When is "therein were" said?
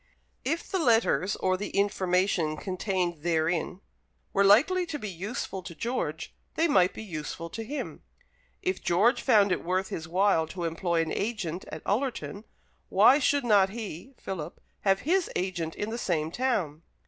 3.21-4.43